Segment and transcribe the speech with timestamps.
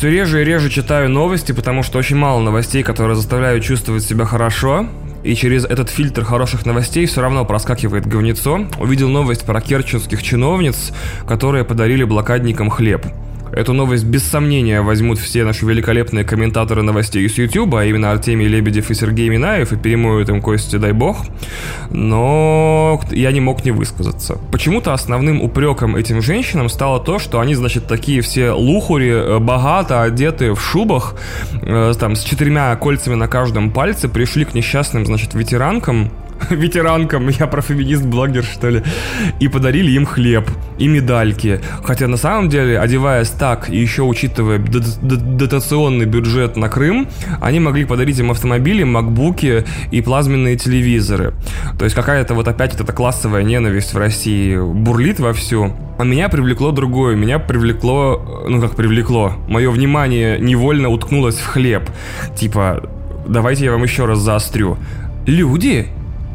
[0.00, 4.24] Все реже и реже читаю новости, потому что очень мало новостей, которые заставляют чувствовать себя
[4.24, 4.86] хорошо.
[5.22, 8.66] И через этот фильтр хороших новостей все равно проскакивает говнецо.
[8.78, 10.94] Увидел новость про керченских чиновниц,
[11.28, 13.04] которые подарили блокадникам хлеб.
[13.52, 18.46] Эту новость без сомнения возьмут все наши великолепные комментаторы новостей из YouTube, а именно Артемий
[18.46, 21.18] Лебедев и Сергей Минаев, и перемоют им кости, дай бог.
[21.90, 24.38] Но я не мог не высказаться.
[24.52, 30.02] Почему-то основным упреком этим женщинам стало то, что они, значит, такие все лухури, э, богато
[30.02, 31.16] одетые в шубах,
[31.62, 36.10] э, там, с четырьмя кольцами на каждом пальце, пришли к несчастным, значит, ветеранкам,
[36.50, 38.82] ветеранкам, я профеминист-блогер, что ли,
[39.40, 41.60] и подарили им хлеб и медальки.
[41.84, 47.08] Хотя на самом деле, одеваясь так и еще учитывая дотационный бюджет на Крым,
[47.40, 51.34] они могли подарить им автомобили, макбуки и плазменные телевизоры.
[51.78, 55.72] То есть какая-то вот опять вот эта классовая ненависть в России бурлит вовсю.
[55.98, 57.14] А меня привлекло другое.
[57.14, 61.90] Меня привлекло, ну как привлекло, мое внимание невольно уткнулось в хлеб.
[62.34, 62.88] Типа,
[63.28, 64.78] давайте я вам еще раз заострю.
[65.26, 65.88] Люди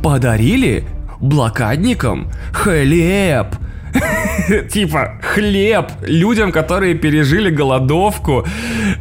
[0.05, 0.83] подарили
[1.19, 3.47] блокадникам хлеб.
[4.69, 8.45] Типа, хлеб людям, которые пережили голодовку.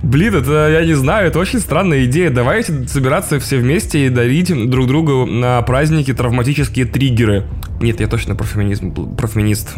[0.02, 2.30] Блин, это, я не знаю, это очень странная идея.
[2.30, 7.44] Давайте собираться все вместе и дарить друг другу на праздники травматические триггеры.
[7.82, 9.74] Нет, я точно профеминизм, профеминист.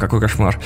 [0.00, 0.58] Какой кошмар.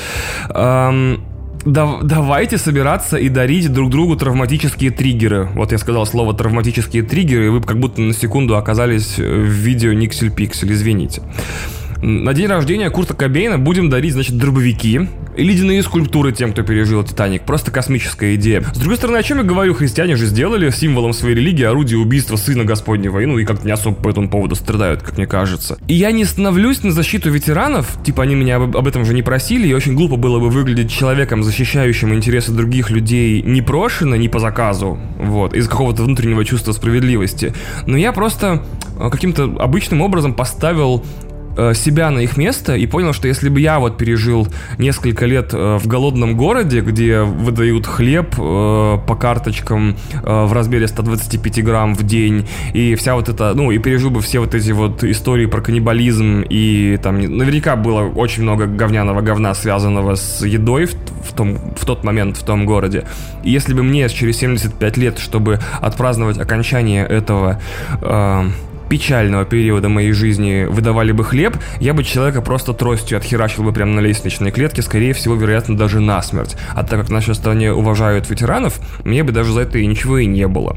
[0.51, 1.25] Эм,
[1.65, 5.49] да, давайте собираться и дарить друг другу травматические триггеры.
[5.55, 9.93] Вот я сказал слово травматические триггеры, и вы как будто на секунду оказались в видео
[9.93, 11.23] Никсель Пиксель, извините.
[12.01, 17.03] На день рождения Курта Кобейна будем дарить, значит, дробовики и ледяные скульптуры тем, кто пережил
[17.03, 17.43] Титаник.
[17.43, 18.63] Просто космическая идея.
[18.73, 22.37] С другой стороны, о чем я говорю, христиане же сделали символом своей религии орудие убийства
[22.37, 23.19] сына Господнего.
[23.19, 25.77] И, ну, и как-то не особо по этому поводу страдают, как мне кажется.
[25.89, 29.67] И я не становлюсь на защиту ветеранов, типа они меня об, этом же не просили,
[29.67, 34.99] и очень глупо было бы выглядеть человеком, защищающим интересы других людей непрошено, не по заказу,
[35.19, 37.55] вот, из какого-то внутреннего чувства справедливости.
[37.87, 38.63] Но я просто
[38.99, 41.05] э, каким-то обычным образом поставил
[41.75, 44.49] себя на их место и понял, что если бы я вот пережил
[44.79, 51.65] несколько лет э, в голодном городе, где выдают хлеб э, по карточкам в размере 125
[51.65, 55.05] грамм в день, и вся вот эта, ну, и пережил бы все вот эти вот
[55.05, 61.33] истории про каннибализм, и там наверняка было очень много говняного говна, связанного с едой в,
[61.35, 63.05] том, в тот момент в том городе.
[63.43, 67.61] И если бы мне через 75 лет, чтобы отпраздновать окончание этого
[68.89, 73.93] печального периода моей жизни выдавали бы хлеб, я бы человека просто тростью отхерачил бы прямо
[73.93, 76.57] на лестничной клетке, скорее всего, вероятно, даже насмерть.
[76.75, 80.19] А так как в нашей стране уважают ветеранов, мне бы даже за это и ничего
[80.19, 80.77] и не было.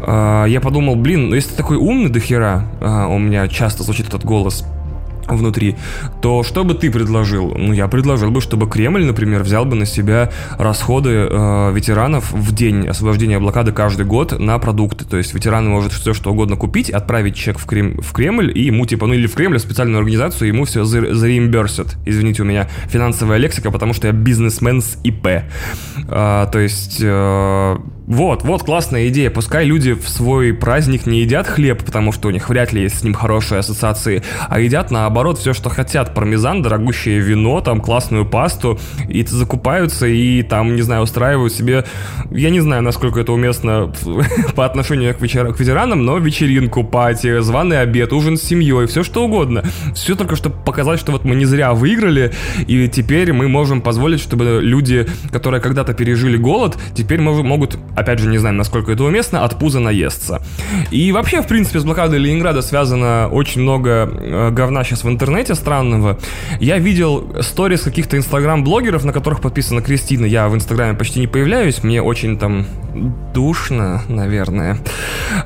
[0.00, 3.82] А, я подумал, блин, ну если ты такой умный до хера, а, у меня часто
[3.82, 4.64] звучит этот голос,
[5.28, 5.76] внутри,
[6.20, 7.54] то что бы ты предложил?
[7.56, 12.54] Ну, я предложил бы, чтобы Кремль, например, взял бы на себя расходы э, ветеранов в
[12.54, 15.04] день освобождения блокады каждый год на продукты.
[15.04, 18.64] То есть ветеран может все что угодно купить, отправить чек в, Крем, в Кремль, и
[18.64, 21.96] ему, типа, ну или в Кремль, в специальную организацию, ему все зареимберсят.
[22.04, 25.26] Извините, у меня финансовая лексика, потому что я бизнесмен с ИП.
[26.08, 26.98] А, то есть...
[27.02, 29.30] Э, вот, вот классная идея.
[29.30, 33.00] Пускай люди в свой праздник не едят хлеб, потому что у них вряд ли есть
[33.00, 36.14] с ним хорошие ассоциации, а едят наоборот все, что хотят.
[36.14, 38.78] Пармезан, дорогущее вино, там классную пасту,
[39.08, 41.84] и закупаются и там, не знаю, устраивают себе,
[42.30, 43.92] я не знаю, насколько это уместно
[44.54, 45.52] по отношению к, вечер...
[45.52, 49.64] к ветеранам, но вечеринку, пати, званый обед, ужин с семьей, все что угодно.
[49.94, 52.32] Все только чтобы показать, что вот мы не зря выиграли,
[52.68, 58.28] и теперь мы можем позволить, чтобы люди, которые когда-то пережили голод, теперь могут опять же,
[58.28, 60.42] не знаю, насколько это уместно, от пуза наестся.
[60.90, 65.54] И вообще, в принципе, с блокадой Ленинграда связано очень много э, говна сейчас в интернете
[65.54, 66.18] странного.
[66.60, 70.26] Я видел сторис каких-то инстаграм-блогеров, на которых подписана Кристина.
[70.26, 72.66] Я в инстаграме почти не появляюсь, мне очень там
[73.34, 74.78] душно, наверное.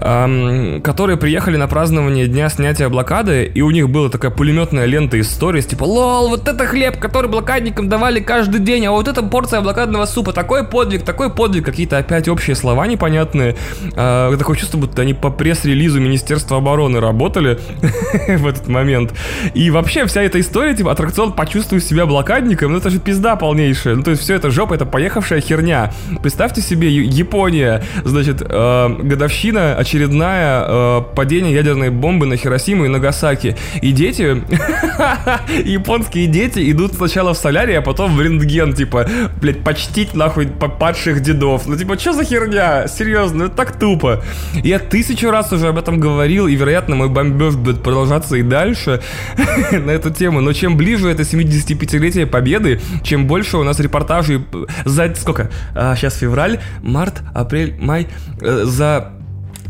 [0.00, 5.16] Эм, которые приехали на празднование дня снятия блокады, и у них была такая пулеметная лента
[5.16, 9.22] из сторис, типа, лол, вот это хлеб, который блокадникам давали каждый день, а вот эта
[9.22, 13.56] порция блокадного супа, такой подвиг, такой подвиг, какие-то опять общие слова непонятные.
[13.96, 17.58] Э, такое чувство, будто они по пресс-релизу Министерства обороны работали
[18.28, 19.12] в этот момент.
[19.54, 23.96] И вообще вся эта история, типа, аттракцион почувствуй себя блокадником, ну это же пизда полнейшая.
[23.96, 25.92] Ну то есть все это жопа, это поехавшая херня.
[26.22, 27.82] Представьте себе Японию Япония.
[28.04, 33.56] Значит, э, годовщина очередная э, падения ядерной бомбы на Хиросиму и Нагасаки.
[33.80, 34.42] И дети,
[35.64, 39.08] японские дети идут сначала в солярий, а потом в рентген, типа,
[39.40, 41.66] блядь, почтить нахуй падших дедов.
[41.66, 42.86] Ну, типа, что за херня?
[42.88, 44.22] Серьезно, это так тупо.
[44.62, 49.00] Я тысячу раз уже об этом говорил, и, вероятно, мой бомбеж будет продолжаться и дальше
[49.72, 50.42] на эту тему.
[50.42, 54.44] Но чем ближе это 75-летие Победы, чем больше у нас репортажей
[54.84, 55.14] за...
[55.14, 55.50] Сколько?
[55.74, 58.08] А, сейчас февраль, март, апрель, май.
[58.40, 59.12] Э, за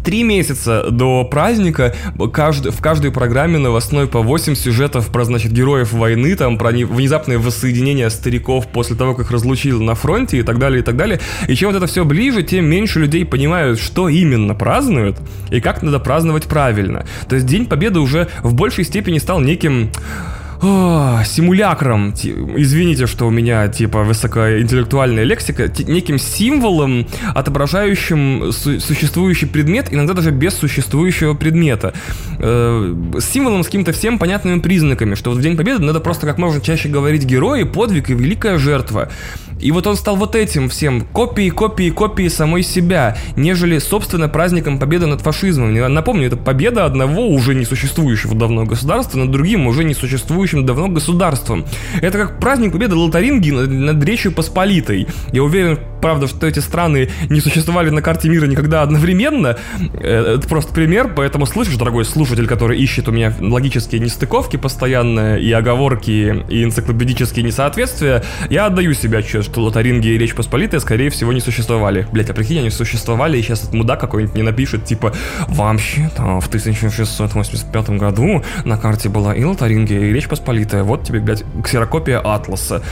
[0.04, 1.94] три месяца до праздника
[2.32, 7.38] каждый, в каждой программе новостной по 8 сюжетов про, значит, героев войны, там, про внезапное
[7.38, 11.20] воссоединение стариков после того, как их разлучили на фронте и так далее, и так далее.
[11.48, 15.18] И чем вот это все ближе, тем меньше людей понимают, что именно празднуют
[15.50, 17.06] и как надо праздновать правильно.
[17.28, 19.90] То есть День Победы уже в большей степени стал неким
[20.62, 22.12] о, симулякром,
[22.56, 30.30] извините, что у меня типа высокоинтеллектуальная лексика, неким символом, отображающим су- существующий предмет, иногда даже
[30.30, 31.94] без существующего предмета.
[32.38, 36.38] Э, символом с какими-то всем понятными признаками, что вот в День Победы надо просто как
[36.38, 39.08] можно чаще говорить герои, подвиг и великая жертва.
[39.60, 44.78] И вот он стал вот этим всем, копией, копией, копией самой себя, нежели, собственно, праздником
[44.78, 45.74] победы над фашизмом.
[45.92, 50.88] Напомню, это победа одного уже не существующего давно государства над другим уже не существующим давно
[50.88, 51.64] государством.
[52.00, 55.06] Это как праздник победы Лотаринги над, над Речью Посполитой.
[55.32, 59.56] Я уверен, правда, что эти страны не существовали на карте мира никогда одновременно.
[59.94, 65.36] Э, это просто пример, поэтому слышишь, дорогой слушатель, который ищет у меня логические нестыковки постоянно,
[65.36, 71.10] и оговорки, и энциклопедические несоответствия, я отдаю себе отчет, что Лотаринги и Речь Посполитая, скорее
[71.10, 72.06] всего, не существовали.
[72.12, 75.12] Блять, а прикинь, они существовали, и сейчас этот мудак какой-нибудь не напишет, типа,
[75.48, 80.82] вообще-то в 1685 году на карте была и Лотарингия, и Речь Посполитая.
[80.82, 82.82] Вот тебе, блядь, ксерокопия Атласа.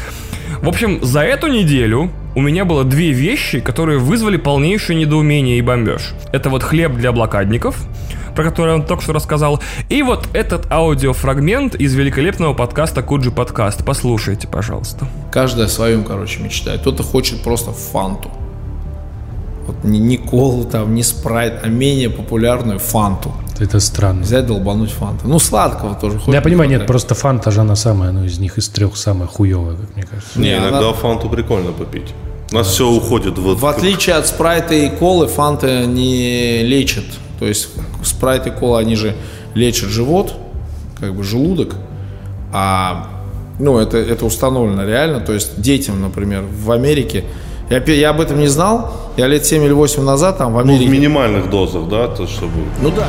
[0.63, 5.61] В общем, за эту неделю у меня было две вещи, которые вызвали полнейшее недоумение и
[5.61, 6.15] бомбеж.
[6.31, 7.77] Это вот хлеб для блокадников,
[8.37, 13.85] про который он только что рассказал, и вот этот аудиофрагмент из великолепного подкаста Куджи Подкаст.
[13.85, 15.09] Послушайте, пожалуйста.
[15.33, 16.83] Каждый о своем, короче, мечтает.
[16.83, 18.31] Кто-то хочет просто фанту.
[19.67, 23.33] Вот не, не колу там, не спрайт, а менее популярную фанту.
[23.59, 24.23] Это странно.
[24.23, 25.27] Взять долбануть фанта.
[25.27, 26.31] Ну, сладкого тоже хочется.
[26.31, 29.75] Я понимаю, нет, просто фанта же она самая, ну, из них из трех самая хуевая,
[29.75, 30.39] как мне кажется.
[30.39, 30.93] Не, иногда она...
[30.93, 32.15] фанту прикольно попить.
[32.51, 32.73] У нас да.
[32.73, 33.57] все уходит в...
[33.57, 37.05] В отличие от спрайта и колы, фанта не лечит.
[37.39, 37.69] То есть
[38.05, 39.15] спрайт и кола, они же
[39.55, 40.35] лечат живот,
[40.99, 41.75] как бы желудок.
[42.53, 43.11] А
[43.59, 45.21] ну, это, это установлено реально.
[45.21, 47.25] То есть детям, например, в Америке
[47.71, 48.93] я, я об этом не знал.
[49.17, 50.85] Я лет 7 или 8 назад там в Америке...
[50.85, 52.09] Ну, в минимальных дозах, да?
[52.09, 52.53] То, чтобы...
[52.81, 53.09] Ну да.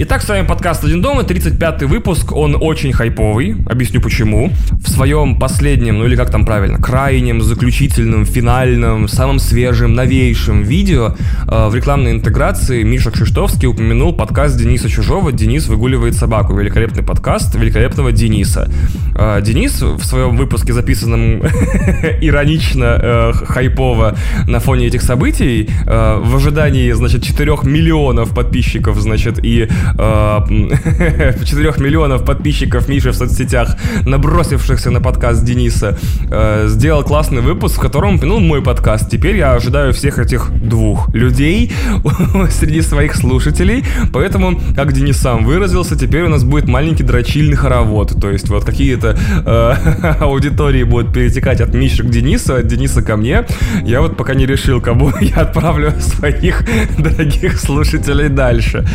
[0.00, 4.52] Итак, с вами подкаст «Один дома», 35-й выпуск, он очень хайповый, объясню почему.
[4.70, 11.16] В своем последнем, ну или как там правильно, крайнем, заключительном, финальном, самом свежем, новейшем видео
[11.48, 16.54] э, в рекламной интеграции Миша Кшиштовский упомянул подкаст Дениса Чужого «Денис выгуливает собаку».
[16.56, 18.70] Великолепный подкаст великолепного Дениса.
[19.16, 21.42] Э, Денис в своем выпуске, записанном
[22.20, 24.16] иронично, э, хайпово
[24.46, 31.72] на фоне этих событий, э, в ожидании, значит, 4 миллионов подписчиков, значит, и 4 э,
[31.82, 35.98] миллионов подписчиков Миши в соцсетях, набросившихся на подкаст Дениса,
[36.30, 39.10] э, сделал классный выпуск, в котором упомянул мой подкаст.
[39.10, 41.72] Теперь я ожидаю всех этих двух людей
[42.50, 48.20] среди своих слушателей, поэтому, как Денис сам выразился, теперь у нас будет маленький дрочильный хоровод,
[48.20, 53.16] то есть вот какие-то э, аудитории будут перетекать от Миши к Денису, от Дениса ко
[53.16, 53.46] мне.
[53.84, 56.64] Я вот пока не решил, кому я отправлю своих
[56.98, 58.86] дорогих слушателей дальше.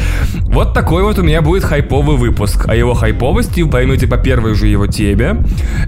[0.42, 2.66] Вот так такой вот у меня будет хайповый выпуск.
[2.68, 5.38] А его хайповости вы поймете по первой же его теме.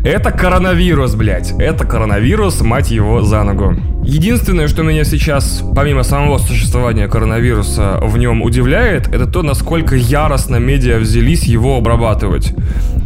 [0.06, 1.52] Это коронавирус, блядь.
[1.60, 3.76] Это коронавирус, мать его, за ногу.
[4.06, 10.58] Единственное, что меня сейчас, помимо самого существования коронавируса, в нем удивляет, это то, насколько яростно
[10.58, 12.54] медиа взялись его обрабатывать.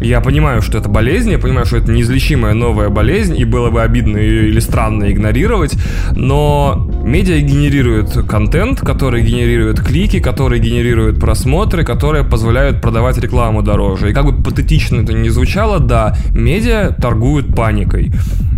[0.02, 3.82] Я понимаю, что это болезнь, я понимаю, что это неизлечимая новая болезнь, и было бы
[3.82, 5.74] обидно ее или странно игнорировать,
[6.12, 14.12] но медиа генерируют контент, который генерирует клики, который генерирует просмотры, которые позволяют продавать рекламу дороже.
[14.12, 18.12] И как бы патетично это ни звучало, да, медиа торгуют паникой.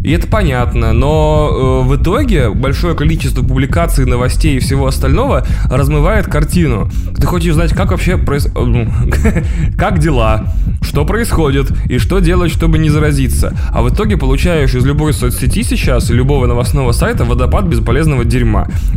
[0.03, 6.25] И это понятно, но э, в итоге большое количество публикаций, новостей и всего остального размывает
[6.25, 6.89] картину.
[7.15, 8.47] Ты хочешь знать, как вообще проис...
[8.47, 8.91] Э, ну,
[9.77, 13.55] как дела, что происходит и что делать, чтобы не заразиться.
[13.71, 18.40] А в итоге получаешь из любой соцсети сейчас любого новостного сайта водопад бесполезного дерьма.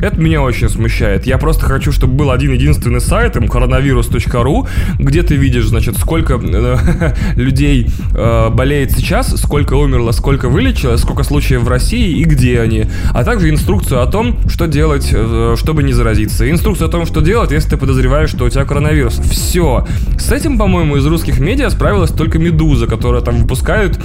[0.01, 1.27] Это меня очень смущает.
[1.27, 6.35] Я просто хочу, чтобы был один единственный сайт, им коронавирус.ру, где ты видишь, значит, сколько
[6.35, 12.61] э, людей э, болеет сейчас, сколько умерло, сколько вылечилось, сколько случаев в России и где
[12.61, 12.87] они.
[13.11, 16.51] А также инструкцию о том, что делать, э, чтобы не заразиться.
[16.51, 19.19] Инструкцию о том, что делать, если ты подозреваешь, что у тебя коронавирус.
[19.31, 19.87] Все.
[20.19, 23.99] С этим, по-моему, из русских медиа справилась только «Медуза», которая там выпускают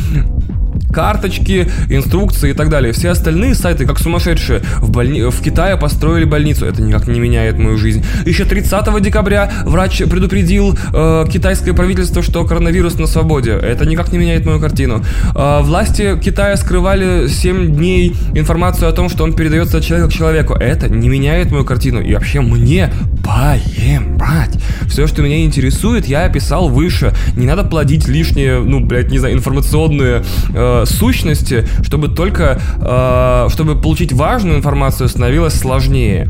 [0.91, 2.93] карточки, инструкции и так далее.
[2.93, 5.21] Все остальные сайты, как сумасшедшие, в, больни...
[5.21, 6.65] в Китае построили больницу.
[6.65, 8.03] Это никак не меняет мою жизнь.
[8.25, 13.51] Еще 30 декабря врач предупредил э, китайское правительство, что коронавирус на свободе.
[13.51, 15.03] Это никак не меняет мою картину.
[15.35, 20.13] Э, власти Китая скрывали 7 дней информацию о том, что он передается от человека к
[20.13, 20.53] человеку.
[20.53, 22.01] Это не меняет мою картину.
[22.01, 22.91] И вообще мне
[23.23, 24.57] поебать.
[24.87, 27.13] Все, что меня интересует, я описал выше.
[27.35, 33.79] Не надо плодить лишние, ну, блядь, не знаю, информационные э, сущности, чтобы только, э, чтобы
[33.79, 36.29] получить важную информацию становилось сложнее.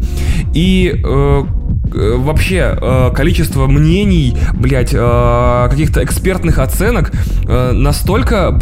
[0.54, 1.44] И э,
[1.94, 7.12] вообще э, количество мнений, блядь, э, каких-то экспертных оценок
[7.48, 8.58] э, настолько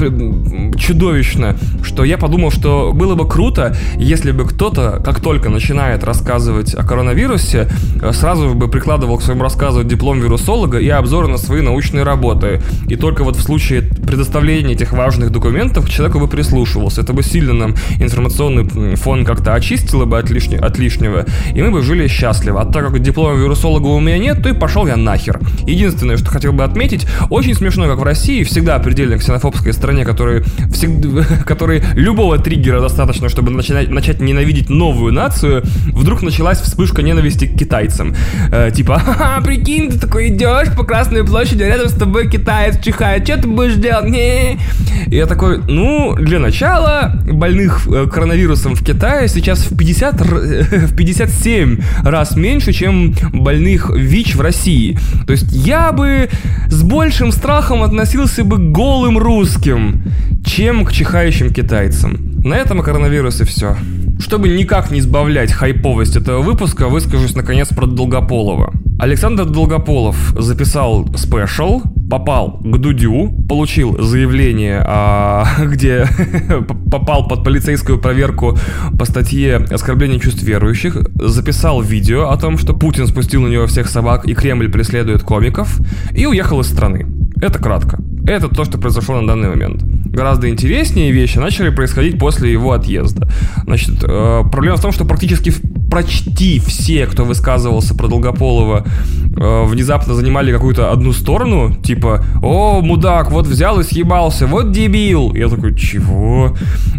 [0.77, 6.73] чудовищно, что я подумал, что было бы круто, если бы кто-то, как только начинает рассказывать
[6.73, 7.67] о коронавирусе,
[8.01, 12.61] э, сразу бы прикладывал к своему рассказу диплом вирусолога и обзоры на свои научные работы.
[12.87, 17.01] И только вот в случае предоставления этих важных документов к человеку бы прислушивался.
[17.01, 21.71] Это бы сильно нам информационный фон как-то очистило бы от, лишнего, от лишнего, и мы
[21.71, 22.61] бы жили счастливо.
[22.61, 25.39] А так как диплома вирусолога у меня нет, то и пошел я нахер.
[25.65, 30.43] Единственное, что хотел бы отметить, очень смешно, как в России, всегда предельно ксенофобской стране, которой,
[30.71, 37.45] всегда, которой любого триггера достаточно, чтобы начинать, начать ненавидеть новую нацию, вдруг началась вспышка ненависти
[37.47, 38.15] к китайцам.
[38.51, 42.79] Э, типа, ха-ха, прикинь, ты такой идешь по Красной площади, а рядом с тобой китаец
[42.83, 44.11] чихает, что ты будешь делать?
[44.11, 44.59] Не.
[45.07, 50.95] И я такой, ну, для начала больных э, коронавирусом в Китае сейчас в 50, в
[50.95, 54.97] 57 раз меньше, чем больных ВИЧ в России.
[55.25, 56.29] То есть я бы
[56.69, 60.03] с большим страхом относился бы к голым русским,
[60.45, 62.39] чем к чихающим китайцам.
[62.43, 63.75] На этом о коронавирусе все.
[64.19, 68.73] Чтобы никак не избавлять хайповость этого выпуска, выскажусь наконец про Долгополова.
[68.99, 76.07] Александр Долгополов записал спешл, попал к Дудю, получил заявление, а, где
[76.91, 78.57] попал под полицейскую проверку
[78.97, 83.89] по статье «Оскорбление чувств верующих», записал видео о том, что Путин спустил на него всех
[83.89, 85.79] собак и Кремль преследует комиков,
[86.11, 87.05] и уехал из страны.
[87.41, 87.99] Это кратко.
[88.25, 89.83] Это то, что произошло на данный момент.
[89.83, 93.29] Гораздо интереснее вещи начали происходить после его отъезда.
[93.63, 95.53] Значит, э, проблема в том, что практически
[95.89, 103.31] почти все, кто высказывался про Долгополова, э, внезапно занимали какую-то одну сторону, типа, о, мудак,
[103.31, 105.33] вот взял и съебался, вот дебил.
[105.33, 106.55] Я такой, чего?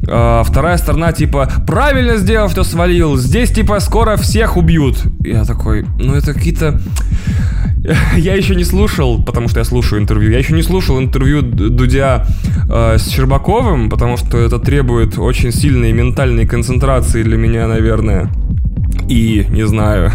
[0.08, 5.02] А вторая сторона, типа, правильно сделал, что свалил, здесь, типа, скоро всех убьют.
[5.20, 6.80] Я такой, ну это какие-то...
[8.16, 10.30] Я еще не слушал, потому что я слушаю интервью.
[10.32, 12.26] Я еще не слушал интервью Дудя
[12.68, 18.30] э, с Щербаковым, потому что это требует очень сильной ментальной концентрации для меня, наверное
[19.08, 20.12] и, не знаю,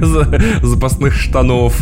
[0.62, 1.76] запасных штанов,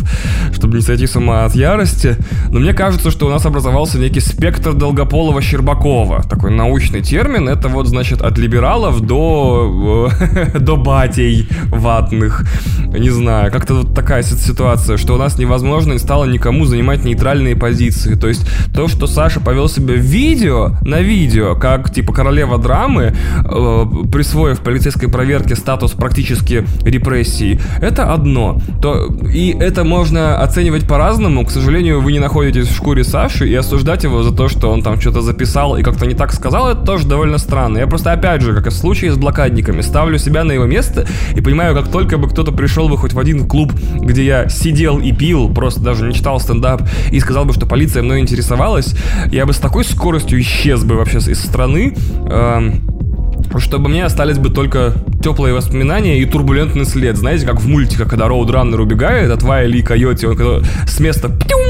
[0.52, 2.16] чтобы не сойти с ума от ярости.
[2.50, 6.28] Но мне кажется, что у нас образовался некий спектр Долгополова-Щербакова.
[6.28, 7.48] Такой научный термин.
[7.48, 12.44] Это вот, значит, от либералов до, э, до батей ватных.
[12.92, 18.14] Не знаю, как-то вот такая ситуация, что у нас невозможно стало никому занимать нейтральные позиции.
[18.14, 23.14] То есть то, что Саша повел себя в видео, на видео, как типа королева драмы,
[23.44, 28.60] э, присвоив полицейской проверке статус практически политические репрессии, это одно.
[28.80, 31.44] То, и это можно оценивать по-разному.
[31.44, 34.82] К сожалению, вы не находитесь в шкуре Саши, и осуждать его за то, что он
[34.82, 37.78] там что-то записал и как-то не так сказал, это тоже довольно странно.
[37.78, 41.06] Я просто, опять же, как и в случае с блокадниками, ставлю себя на его место
[41.36, 44.98] и понимаю, как только бы кто-то пришел бы хоть в один клуб, где я сидел
[44.98, 48.94] и пил, просто даже не читал стендап, и сказал бы, что полиция мной интересовалась,
[49.30, 51.94] я бы с такой скоростью исчез бы вообще из страны.
[52.26, 53.01] Эм,
[53.58, 57.16] чтобы мне остались бы только теплые воспоминания и турбулентный след.
[57.16, 61.60] Знаете, как в мультиках, когда Роудраннер убегает от Вайли и Койоти, он с места пьюм,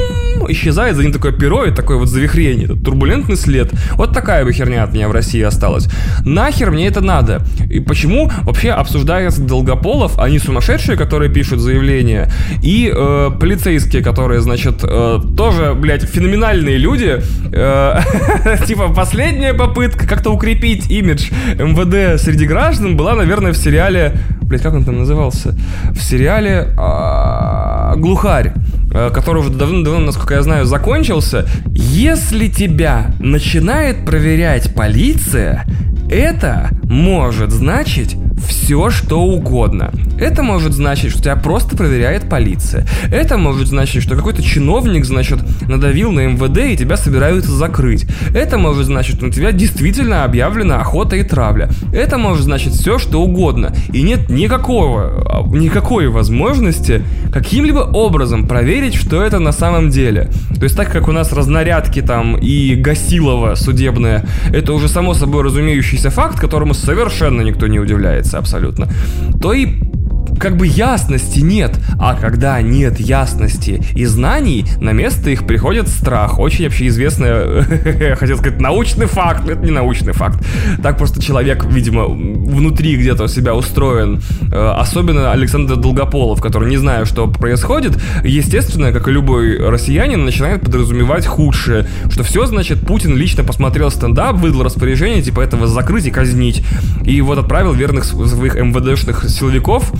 [0.49, 3.71] исчезает, за ним такое перо и такое вот завихрение, турбулентный след.
[3.93, 5.87] Вот такая бы херня от меня в России осталась.
[6.25, 7.41] Нахер мне это надо?
[7.69, 12.31] И почему вообще обсуждается Долгополов, они сумасшедшие, которые пишут заявления,
[12.61, 17.21] и э, полицейские, которые, значит, э, тоже, блядь, феноменальные люди,
[17.51, 17.99] э,
[18.67, 24.13] типа последняя попытка как-то укрепить имидж МВД среди граждан была, наверное, в сериале...
[24.41, 25.55] Блять, как он там назывался?
[25.91, 28.53] В сериале а, «Глухарь».
[28.93, 31.47] Э, который уже давно-давно, насколько я знаю, закончился.
[31.67, 35.65] Если тебя начинает проверять полиция,
[36.09, 39.91] это может значить все, что угодно.
[40.19, 42.85] Это может значить, что тебя просто проверяет полиция.
[43.11, 48.05] Это может значить, что какой-то чиновник, значит, надавил на МВД и тебя собираются закрыть.
[48.33, 51.69] Это может значить, что на тебя действительно объявлена охота и травля.
[51.91, 53.75] Это может значить все, что угодно.
[53.91, 60.29] И нет никакого, а, никакой возможности каким-либо образом проверить, что это на самом деле.
[60.55, 65.43] То есть так как у нас разнарядки там и Гасилова судебная, это уже само собой
[65.43, 68.87] разумеющийся факт, которому совершенно никто не удивляется абсолютно,
[69.41, 69.67] то и
[70.39, 71.79] как бы ясности нет.
[71.99, 76.39] А когда нет ясности и знаний, на место их приходит страх.
[76.39, 80.43] Очень общеизвестный, хотел сказать, научный факт, это не научный факт.
[80.81, 84.21] Так просто человек, видимо, внутри где-то себя устроен.
[84.51, 90.61] Э, особенно Александр Долгополов, который, не зная, что происходит, естественно, как и любой россиянин, начинает
[90.61, 91.87] подразумевать худшее.
[92.09, 96.63] Что все, значит, Путин лично посмотрел стендап, выдал распоряжение, типа, этого закрыть и казнить.
[97.05, 99.91] И вот отправил верных своих МВДшных силовиков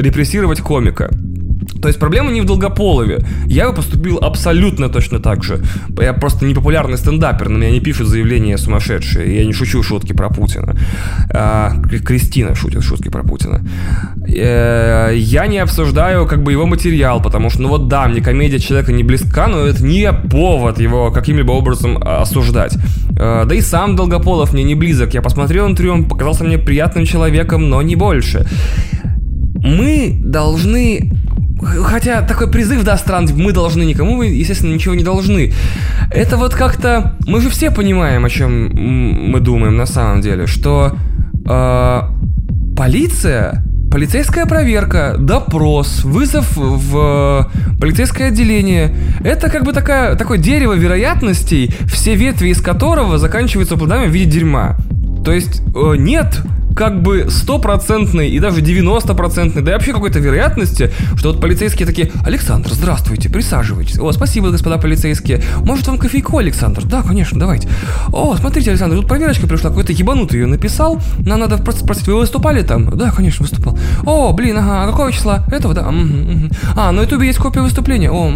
[0.00, 1.10] репрессировать комика.
[1.80, 3.20] То есть проблема не в Долгополове.
[3.46, 5.62] Я бы поступил абсолютно точно так же.
[6.00, 9.36] Я просто непопулярный стендапер, на меня не пишут заявления сумасшедшие.
[9.36, 10.76] Я не шучу шутки про Путина.
[11.32, 11.72] А,
[12.04, 13.62] Кристина шутит шутки про Путина.
[14.28, 18.58] Э, я не обсуждаю как бы его материал, потому что, ну вот да, мне комедия
[18.58, 22.76] человека не близка, но это не повод его каким-либо образом осуждать.
[23.18, 25.14] Э, да и сам Долгополов мне не близок.
[25.14, 28.46] Я посмотрел интервью, он показался мне приятным человеком, но не больше.
[29.62, 31.12] Мы должны
[31.60, 35.52] Хотя такой призыв, да, странный, мы должны никому, мы, естественно, ничего не должны.
[36.10, 37.16] Это вот как-то...
[37.26, 38.70] Мы же все понимаем, о чем
[39.30, 40.96] мы думаем на самом деле, что
[41.46, 42.02] э,
[42.76, 47.50] полиция Полицейская проверка, допрос, вызов в
[47.80, 48.94] полицейское отделение.
[49.24, 54.30] Это как бы такая, такое дерево вероятностей, все ветви из которого заканчиваются плодами в виде
[54.30, 54.76] дерьма.
[55.24, 56.40] То есть э, нет
[56.80, 62.10] как бы стопроцентной и даже 90-процентной, да и вообще какой-то вероятности, что вот полицейские такие,
[62.24, 63.98] Александр, здравствуйте, присаживайтесь.
[63.98, 65.42] О, спасибо, господа полицейские.
[65.58, 66.82] Может вам кофейку, Александр?
[66.86, 67.68] Да, конечно, давайте.
[68.14, 71.02] О, смотрите, Александр, тут проверочка пришла, какой-то ебанутый ее написал.
[71.18, 72.96] Нам надо просто спросить, вы выступали там?
[72.96, 73.78] Да, конечно, выступал.
[74.06, 75.44] О, блин, ага, а какого числа?
[75.52, 75.92] Этого, да?
[76.76, 78.10] А, на ютубе есть копия выступления.
[78.10, 78.32] О,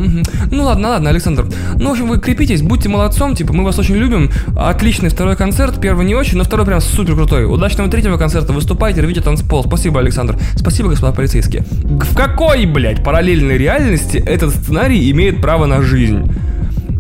[0.51, 1.47] ну ладно, ладно, Александр.
[1.77, 4.31] Ну, в общем, вы крепитесь, будьте молодцом, типа, мы вас очень любим.
[4.55, 7.47] Отличный второй концерт, первый не очень, но второй прям супер крутой.
[7.47, 9.65] Удачного третьего концерта, выступайте, рвите танцпол.
[9.65, 10.37] Спасибо, Александр.
[10.57, 11.65] Спасибо, господа полицейские.
[11.83, 16.31] В какой, блядь, параллельной реальности этот сценарий имеет право на жизнь?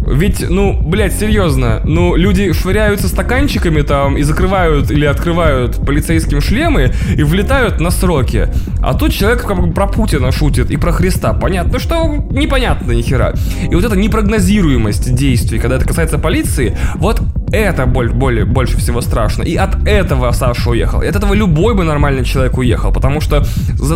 [0.06, 6.92] Ведь, ну, блядь, серьезно, ну, люди швыряются стаканчиками там и закрывают или открывают полицейским шлемы
[7.16, 8.48] и влетают на сроки.
[8.82, 11.32] А тут человек как бы про Путина шутит и про Христа.
[11.32, 13.34] Понятно, что непонятно ни хера.
[13.70, 19.00] И вот эта непрогнозируемость действий, когда это касается полиции, вот это боль, более, больше всего
[19.00, 19.42] страшно.
[19.42, 21.02] И от этого Саша уехал.
[21.02, 22.92] И от этого любой бы нормальный человек уехал.
[22.92, 23.44] Потому что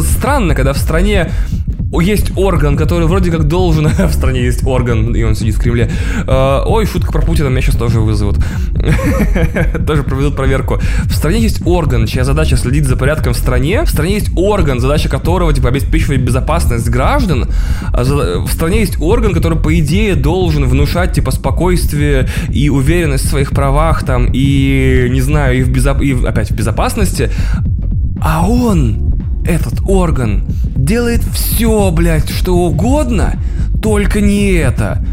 [0.01, 1.31] странно, когда в стране
[1.93, 3.87] есть орган, который вроде как должен...
[4.09, 5.91] в стране есть орган, и он сидит в Кремле.
[6.27, 8.37] Э, ой, шутка про Путина, меня сейчас тоже вызовут.
[9.87, 10.79] тоже проведут проверку.
[11.05, 13.85] В стране есть орган, чья задача следить за порядком в стране.
[13.85, 17.47] В стране есть орган, задача которого, типа, обеспечивать безопасность граждан.
[17.93, 23.29] А в стране есть орган, который, по идее, должен внушать, типа, спокойствие и уверенность в
[23.29, 25.93] своих правах, там, и, не знаю, и, в безо...
[26.01, 27.31] и опять в безопасности.
[28.21, 29.09] А он
[29.45, 30.45] этот орган
[30.89, 33.39] делает все, блядь, что угодно,
[33.83, 35.05] только не это.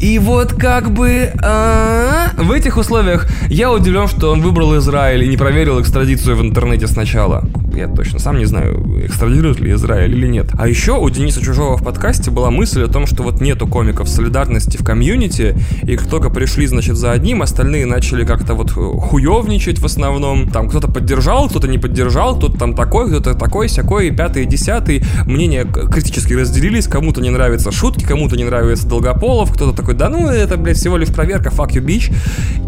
[0.00, 5.28] И вот как бы а, в этих условиях я удивлен, что он выбрал Израиль и
[5.28, 7.44] не проверил экстрадицию в интернете сначала.
[7.76, 10.46] Я точно сам не знаю, экстрадируют ли Израиль или нет.
[10.58, 14.08] А еще у Дениса Чужого в подкасте была мысль о том, что вот нету комиков
[14.08, 19.78] солидарности в комьюнити, и как только пришли, значит, за одним, остальные начали как-то вот хуевничать
[19.78, 20.48] в основном.
[20.48, 25.02] Там кто-то поддержал, кто-то не поддержал, кто-то там такой, кто-то такой, сякой, пятый, десятый.
[25.26, 30.28] Мнения критически разделились, кому-то не нравятся шутки, кому-то не нравится Долгополов, кто-то такой, да ну
[30.28, 32.14] это, блядь, всего лишь проверка, fuck you, bitch.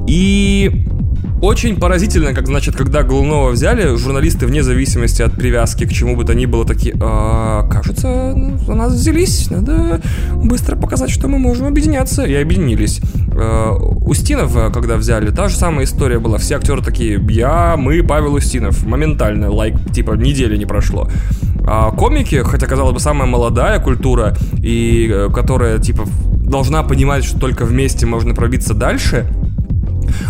[0.07, 0.87] И
[1.41, 6.25] очень поразительно, как, значит, когда Голунова взяли, журналисты вне зависимости от привязки к чему бы
[6.25, 8.35] то ни было такие, а, кажется,
[8.67, 10.01] за нас взялись, надо
[10.35, 12.25] быстро показать, что мы можем объединяться.
[12.25, 13.01] И объединились.
[13.33, 16.39] А, Устинов, когда взяли, та же самая история была.
[16.39, 18.85] Все актеры такие, я, мы, Павел Устинов.
[18.85, 21.09] Моментально, лайк, типа, недели не прошло.
[21.65, 26.05] А комики, хотя, казалось бы, самая молодая культура, и э, которая, типа,
[26.43, 29.27] должна понимать, что только вместе можно пробиться дальше–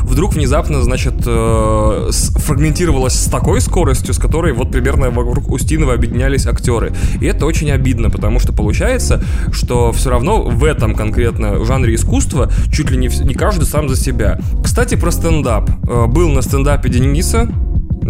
[0.03, 6.47] вдруг внезапно, значит, э, фрагментировалась с такой скоростью, с которой вот примерно вокруг Устинова объединялись
[6.47, 6.93] актеры.
[7.21, 12.51] И это очень обидно, потому что получается, что все равно в этом конкретно жанре искусства
[12.73, 14.39] чуть ли не, не каждый сам за себя.
[14.63, 15.71] Кстати, про стендап.
[15.89, 17.49] Э, был на стендапе Дениса,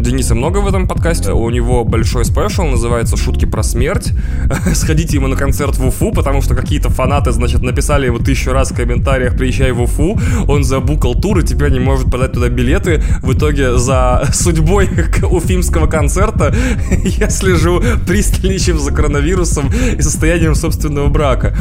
[0.00, 1.32] Дениса много в этом подкасте.
[1.32, 4.12] У него большой спешл, называется «Шутки про смерть».
[4.74, 8.70] Сходите ему на концерт в Уфу, потому что какие-то фанаты, значит, написали ему тысячу раз
[8.70, 10.18] в комментариях «Приезжай в Уфу».
[10.46, 13.02] Он забукал тур и теперь не может продать туда билеты.
[13.22, 14.88] В итоге за судьбой
[15.22, 16.54] уфимского концерта
[17.04, 21.56] я слежу пристальнее, чем за коронавирусом и состоянием собственного брака.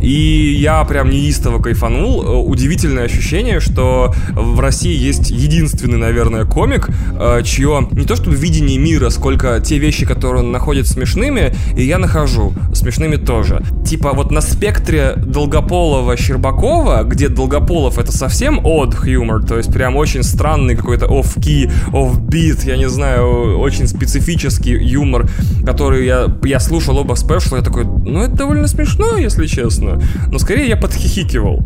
[0.00, 2.48] И я прям неистово кайфанул.
[2.48, 7.42] Удивительное ощущение, что в России есть единственный, наверное, комик, э,
[7.90, 12.52] не то чтобы видение мира, сколько те вещи, которые он находит смешными, и я нахожу
[12.74, 13.62] смешными тоже.
[13.86, 19.96] Типа вот на спектре Долгополова Щербакова, где Долгополов это совсем odd humor, то есть прям
[19.96, 25.28] очень странный какой-то off-key, off-beat, я не знаю, очень специфический юмор,
[25.64, 30.38] который я, я слушал оба спешла, я такой, ну это довольно смешно, если честно, но
[30.38, 31.64] скорее я подхихикивал.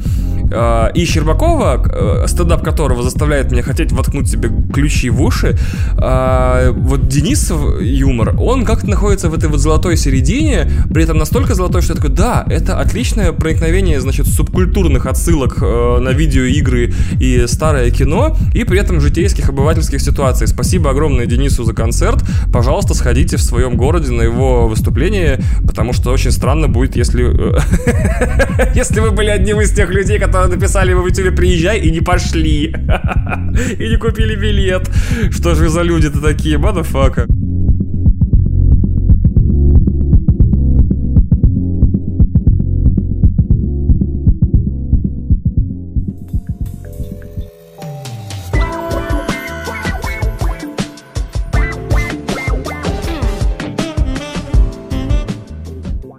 [0.53, 5.59] А, и Щербакова, э, стендап которого заставляет меня хотеть воткнуть себе ключи в уши,
[6.09, 11.55] а, вот Денисов юмор, он как-то находится в этой вот золотой середине, при этом настолько
[11.55, 17.47] золотой, что я такой, да, это отличное проникновение, значит, субкультурных отсылок э, на видеоигры и
[17.49, 20.47] старое кино, и при этом житейских обывательских ситуаций.
[20.47, 22.23] Спасибо огромное Денису за концерт.
[22.53, 27.57] Пожалуйста, сходите в своем городе на его выступление, потому что очень странно будет, если...
[27.57, 31.91] э, Если вы были одним из тех людей, которые написали ему в YouTube «Приезжай» и
[31.91, 32.75] не пошли.
[33.79, 34.89] И не купили билет.
[35.31, 37.27] Что же вы за люди-то такие, мадафака?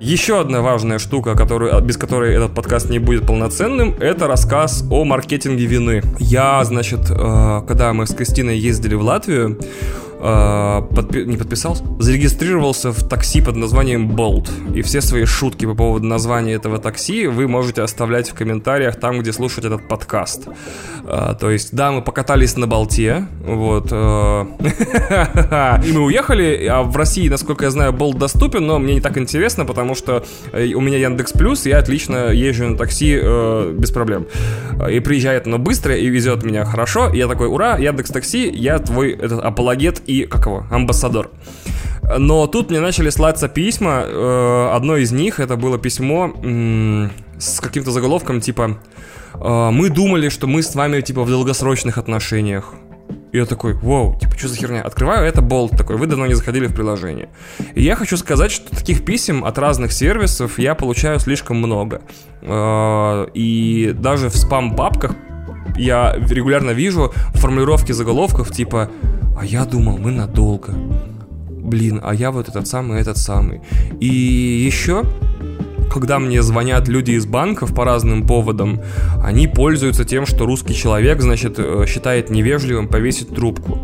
[0.07, 5.03] Еще одна важная штука, которую, без которой этот подкаст не будет полноценным, это рассказ о
[5.03, 6.01] маркетинге вины.
[6.17, 9.59] Я, значит, э, когда мы с Кристиной ездили в Латвию,
[10.27, 14.49] подпи- не подписался, зарегистрировался в такси под названием Bolt.
[14.73, 19.19] И все свои шутки по поводу названия этого такси вы можете оставлять в комментариях там,
[19.19, 20.47] где слушать этот подкаст.
[21.05, 23.89] Э, то есть, да, мы покатались на Болте, вот.
[23.91, 24.45] э,
[25.87, 29.17] И мы уехали, а в России, насколько я знаю, Bolt доступен, но мне не так
[29.17, 33.91] интересно, потому что э, у меня Яндекс Плюс, я отлично езжу на такси э, без
[33.91, 34.27] проблем.
[34.91, 37.09] И приезжает оно быстро и везет меня хорошо.
[37.13, 41.31] Я такой, ура, Яндекс Такси, я твой этот апологет и, как его, амбассадор.
[42.17, 44.03] Но тут мне начали слаться письма.
[44.05, 46.31] э, Одно из них это было письмо
[47.37, 48.77] с каким-то заголовком типа
[49.33, 52.73] э, «Мы думали, что мы с вами типа в долгосрочных отношениях».
[53.33, 54.81] И я такой, вау, типа, что за херня?
[54.81, 57.27] Открываю, это болт такой, вы давно не заходили в приложение.
[57.75, 62.01] И я хочу сказать, что таких писем от разных сервисов я получаю слишком много.
[62.41, 65.13] Э, И даже в спам-папках
[65.77, 68.89] я регулярно вижу формулировки заголовков типа
[69.37, 70.73] «А я думал, мы надолго».
[71.49, 73.61] Блин, а я вот этот самый, этот самый.
[73.99, 75.03] И еще
[75.97, 78.81] когда мне звонят люди из банков по разным поводам,
[79.23, 83.79] они пользуются тем, что русский человек, значит, э, считает невежливым повесить трубку.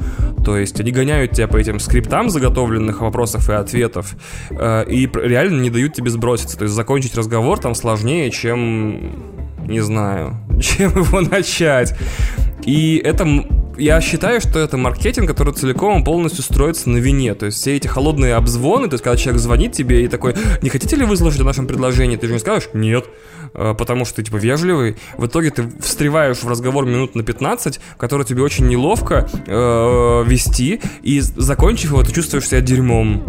[0.45, 4.15] То есть они гоняют тебя по этим скриптам заготовленных вопросов и ответов
[4.51, 6.57] э, и реально не дают тебе сброситься.
[6.57, 9.11] То есть закончить разговор там сложнее, чем,
[9.65, 11.97] не знаю, чем его начать.
[12.65, 13.25] И это
[13.77, 17.33] я считаю, что это маркетинг, который целиком и полностью строится на вине.
[17.35, 20.69] То есть все эти холодные обзвоны, то есть когда человек звонит тебе и такой, не
[20.69, 23.05] хотите ли вы слушать о нашем предложении, ты же не скажешь нет,
[23.53, 24.97] э, потому что ты типа вежливый.
[25.17, 30.81] В итоге ты встреваешь в разговор минут на 15, который тебе очень неловко э, вести,
[31.01, 33.23] и закончив его, ты чувствуешь себя дерьмом.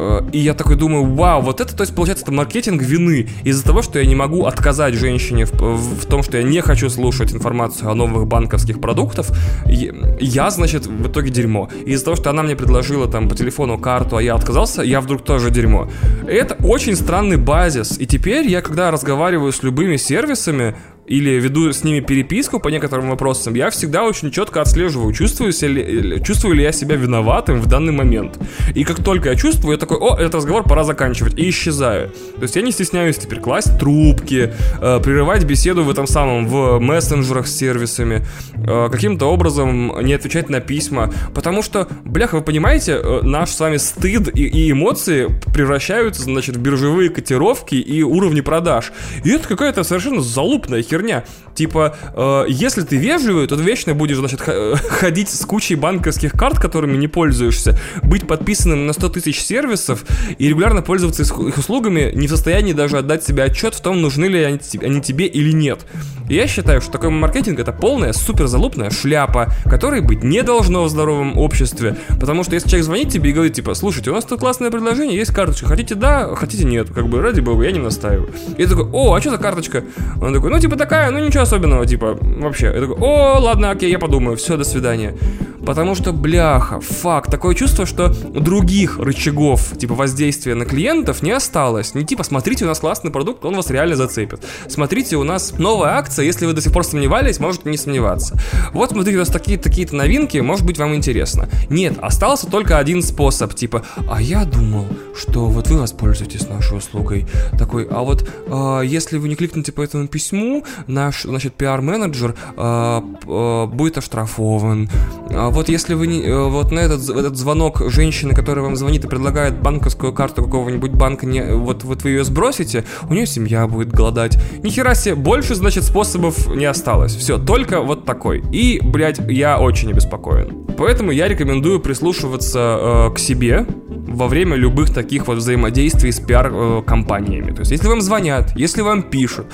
[0.00, 3.28] Э, И я такой думаю, вау, вот это, то есть, получается, это маркетинг вины.
[3.44, 6.88] Из-за того, что я не могу отказать женщине в, в том, что я не хочу
[6.88, 9.26] слушать информацию о новых банковских продуктах,
[9.66, 11.68] я, значит, в итоге дерьмо.
[11.84, 15.22] Из-за того, что она мне предложила там по телефону карту, а я отказался, я вдруг
[15.22, 15.90] тоже дерьмо.
[16.26, 17.98] Это очень странный базис.
[17.98, 20.74] И теперь я, когда разговариваю с любыми сервисами,
[21.10, 26.22] или веду с ними переписку по некоторым вопросам, я всегда очень четко отслеживаю, чувствую, ли,
[26.22, 28.38] чувствую ли я себя виноватым в данный момент.
[28.76, 32.10] И как только я чувствую, я такой, о, этот разговор пора заканчивать, и исчезаю.
[32.36, 36.78] То есть я не стесняюсь теперь класть трубки, э, прерывать беседу в этом самом, в
[36.78, 42.92] мессенджерах с сервисами, э, каким-то образом не отвечать на письма, потому что, бляха, вы понимаете,
[42.92, 48.42] э, наш с вами стыд и, и эмоции превращаются, значит, в биржевые котировки и уровни
[48.42, 48.92] продаж.
[49.24, 51.24] И это какая-то совершенно залупная херня херня.
[51.54, 56.32] Типа, э, если ты вежливый, то ты вечно будешь, значит, х- ходить с кучей банковских
[56.32, 60.04] карт, которыми не пользуешься, быть подписанным на 100 тысяч сервисов
[60.38, 64.26] и регулярно пользоваться их услугами, не в состоянии даже отдать себе отчет в том, нужны
[64.26, 65.86] ли они, те- они тебе или нет.
[66.28, 70.84] И я считаю, что такой маркетинг это полная супер залупная шляпа, которой быть не должно
[70.84, 71.96] в здоровом обществе.
[72.20, 75.16] Потому что если человек звонит тебе и говорит, типа, слушайте, у нас тут классное предложение,
[75.16, 78.30] есть карточка, хотите да, хотите нет, как бы ради бога, я не настаиваю.
[78.56, 79.82] И я такой, о, а что за карточка?
[80.20, 82.66] Он такой, ну типа такая, ну ничего особенного, типа, вообще.
[82.66, 85.14] Я такой, о, ладно, окей, я подумаю, все, до свидания.
[85.64, 91.94] Потому что, бляха, факт, такое чувство, что других рычагов, типа воздействия на клиентов не осталось.
[91.94, 94.44] Не типа, смотрите, у нас классный продукт, он вас реально зацепит.
[94.68, 98.40] Смотрите, у нас новая акция, если вы до сих пор сомневались, можете не сомневаться.
[98.72, 101.48] Вот, смотрите, у нас такие, такие-то новинки, может быть, вам интересно.
[101.68, 107.26] Нет, остался только один способ, типа, а я думал, что вот вы воспользуетесь нашей услугой.
[107.58, 113.00] Такой, а вот э, если вы не кликнете по этому письму, наш, значит, пиар-менеджер э,
[113.26, 114.88] э, будет оштрафован.
[115.30, 119.04] А вот если вы не, э, вот на этот, этот звонок женщины, которая вам звонит
[119.04, 123.66] и предлагает банковскую карту какого-нибудь банка, не, вот, вот вы ее сбросите, у нее семья
[123.66, 124.38] будет голодать.
[124.62, 127.14] Ни хера себе, больше, значит, способов не осталось.
[127.14, 128.42] Все, только вот такой.
[128.52, 130.66] И, блядь, я очень обеспокоен.
[130.76, 137.52] Поэтому я рекомендую прислушиваться э, к себе во время любых таких вот взаимодействий с пиар-компаниями.
[137.52, 139.46] То есть, если вам звонят, если вам пишут,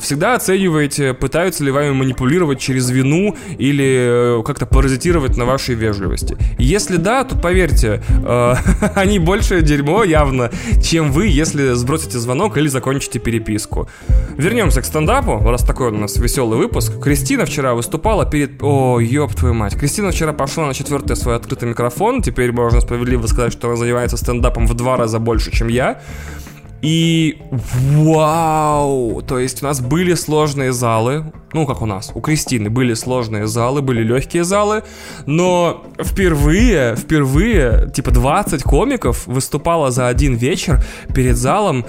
[0.00, 6.36] Всегда оценивайте, пытаются ли вами манипулировать через вину или э, как-то паразитировать на вашей вежливости.
[6.58, 8.54] Если да, то поверьте, э,
[8.94, 10.50] они больше дерьмо явно,
[10.82, 13.88] чем вы, если сбросите звонок или закончите переписку.
[14.36, 17.00] Вернемся к стендапу, раз такой у нас веселый выпуск.
[17.02, 18.62] Кристина вчера выступала перед...
[18.62, 19.76] О, ёб твою мать.
[19.76, 22.22] Кристина вчера пошла на четвертый свой открытый микрофон.
[22.22, 26.00] Теперь можно справедливо сказать, что она занимается стендапом в два раза больше, чем я.
[26.80, 29.22] И вау!
[29.22, 33.46] То есть у нас были сложные залы, ну как у нас, у Кристины были сложные
[33.46, 34.84] залы, были легкие залы,
[35.26, 40.82] но впервые, впервые, типа 20 комиков выступало за один вечер
[41.14, 41.84] перед залом,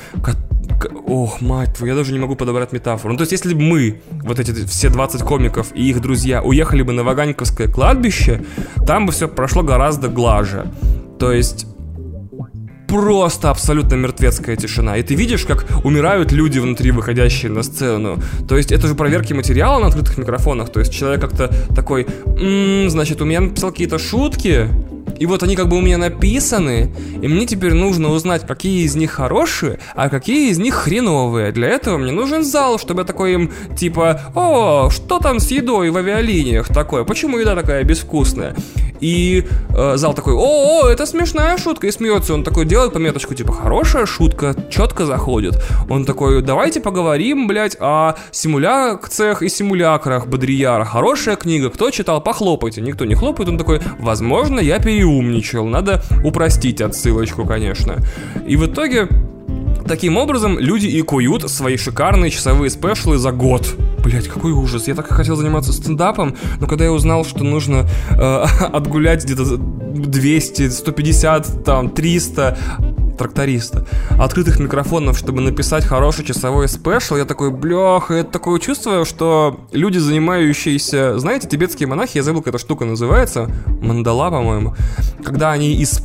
[1.08, 3.12] Ох, мать твою, я даже не могу подобрать метафору.
[3.13, 6.84] Ну, то есть, если бы мы, вот эти все 20 комиков и их друзья, уехали
[6.84, 8.45] бы на Ваганьковское кладбище,
[8.88, 10.71] там бы все прошло гораздо глаже.
[11.19, 11.65] То есть,
[12.89, 14.97] просто абсолютно мертвецкая тишина.
[14.97, 18.17] И ты видишь, как умирают люди внутри, выходящие на сцену.
[18.47, 20.69] То есть это же проверки материала на открытых микрофонах.
[20.69, 24.67] То есть человек как-то такой, «М, значит, у меня написал какие-то шутки,
[25.19, 28.95] и вот они как бы у меня написаны, и мне теперь нужно узнать, какие из
[28.95, 31.51] них хорошие, а какие из них хреновые.
[31.51, 35.89] Для этого мне нужен зал, чтобы я такой им, типа, о, что там с едой
[35.89, 37.03] в авиалиниях такое?
[37.03, 38.55] Почему еда такая безвкусная?
[38.99, 42.34] И э, зал такой, о, о, это смешная шутка, и смеется.
[42.34, 45.62] Он такой делает пометочку, типа, хорошая шутка, четко заходит.
[45.89, 50.84] Он такой, давайте поговорим, блядь, о симуляциях и симулякрах Бодрияра.
[50.84, 52.82] Хорошая книга, кто читал, похлопайте.
[52.82, 54.79] Никто не хлопает, он такой, возможно, я
[55.10, 55.65] переумничал.
[55.65, 57.98] Надо упростить отсылочку, конечно.
[58.48, 59.08] И в итоге
[59.88, 63.76] Таким образом, люди и куют свои шикарные часовые спешлы за год.
[64.04, 64.88] Блять, какой ужас.
[64.88, 68.15] Я так и хотел заниматься стендапом, но когда я узнал, что нужно э,
[68.72, 72.58] отгулять где-то 200, 150, там, 300
[73.19, 73.86] тракториста,
[74.19, 79.99] открытых микрофонов, чтобы написать хороший часовой спешл, я такой, бляха, это такое чувство, что люди,
[79.99, 83.51] занимающиеся, знаете, тибетские монахи, я забыл, как эта штука называется,
[83.82, 84.75] мандала, по-моему,
[85.23, 86.01] когда они из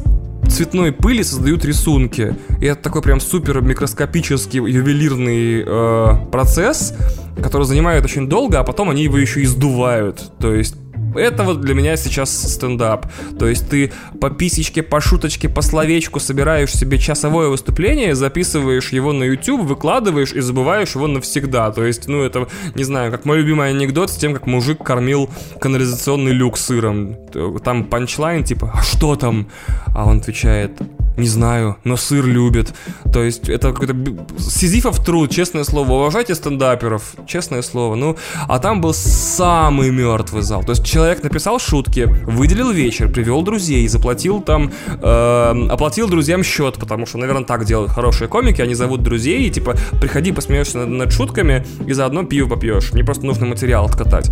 [0.49, 2.37] цветной пыли создают рисунки.
[2.61, 6.95] И это такой прям супер микроскопический ювелирный э, процесс,
[7.43, 10.33] который занимает очень долго, а потом они его еще и сдувают.
[10.39, 10.77] То есть
[11.17, 13.07] это вот для меня сейчас стендап.
[13.39, 19.13] То есть ты по писечке, по шуточке, по словечку собираешь себе часовое выступление, записываешь его
[19.13, 21.71] на YouTube, выкладываешь и забываешь его навсегда.
[21.71, 25.31] То есть, ну, это, не знаю, как мой любимый анекдот с тем, как мужик кормил
[25.61, 27.17] канализационный люк сыром.
[27.65, 29.49] Там панчлайн, типа, а что там?
[29.95, 30.81] А он отвечает,
[31.17, 32.75] не знаю, но сыр любит.
[33.13, 33.95] То есть это какой-то
[34.39, 35.93] сизифов труд, честное слово.
[35.93, 37.95] Уважайте стендаперов, честное слово.
[37.95, 38.17] Ну,
[38.49, 40.65] а там был самый мертвый зал.
[40.65, 46.77] То есть человек написал шутки, выделил вечер, привел друзей, заплатил там, э, оплатил друзьям счет,
[46.77, 48.61] потому что, наверное, так делают хорошие комики.
[48.61, 52.93] Они зовут друзей и типа приходи, посмеешься над, над шутками и заодно пиво попьешь.
[52.93, 54.31] Мне просто нужно материал откатать.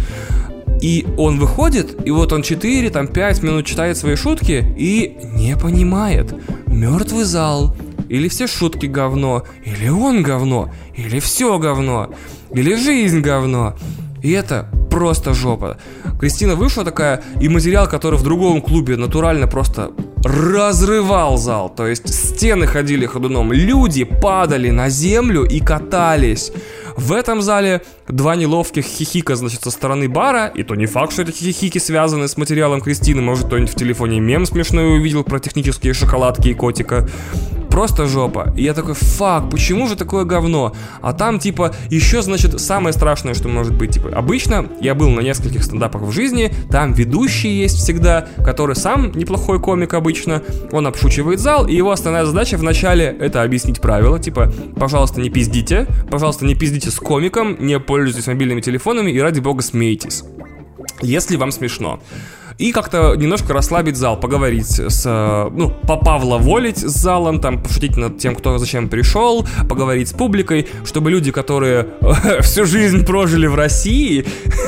[0.80, 5.56] И он выходит, и вот он 4, там 5 минут читает свои шутки и не
[5.56, 6.34] понимает.
[6.66, 7.76] Мертвый зал.
[8.08, 12.10] Или все шутки говно, или он говно, или все говно,
[12.50, 13.74] или жизнь говно.
[14.22, 15.78] И это просто жопа.
[16.20, 19.90] Кристина вышла такая, и материал, который в другом клубе натурально просто
[20.24, 21.68] разрывал зал.
[21.74, 26.52] То есть стены ходили ходуном, люди падали на землю и катались.
[26.96, 31.22] В этом зале два неловких хихика, значит, со стороны бара, и то не факт, что
[31.22, 35.94] эти хихики связаны с материалом Кристины, может, кто-нибудь в телефоне мем смешной увидел про технические
[35.94, 37.08] шоколадки и котика
[37.72, 38.52] просто жопа.
[38.54, 40.74] И я такой, фак, почему же такое говно?
[41.00, 45.20] А там, типа, еще, значит, самое страшное, что может быть, типа, обычно я был на
[45.20, 51.40] нескольких стендапах в жизни, там ведущий есть всегда, который сам неплохой комик обычно, он обшучивает
[51.40, 56.44] зал, и его основная задача в начале это объяснить правила, типа, пожалуйста, не пиздите, пожалуйста,
[56.44, 60.24] не пиздите с комиком, не пользуйтесь мобильными телефонами и ради бога смейтесь,
[61.00, 62.00] если вам смешно
[62.58, 67.62] и как-то немножко расслабить зал, поговорить с, э, ну, по Павла волить с залом, там,
[67.62, 71.88] пошутить над тем, кто зачем пришел, поговорить с публикой, чтобы люди, которые
[72.40, 74.24] всю жизнь прожили в России,